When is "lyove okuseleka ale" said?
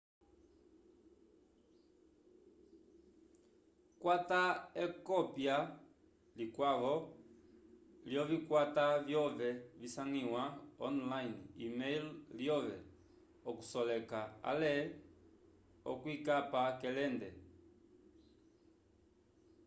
12.37-14.73